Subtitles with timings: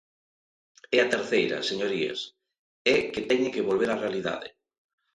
[0.95, 2.19] E a terceira, señorías,
[2.95, 4.47] é que teñen que volver á realidade.